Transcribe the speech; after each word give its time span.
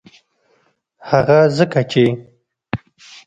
هغه 1.09 1.39
ځکه 1.57 1.81
چې 1.91 2.05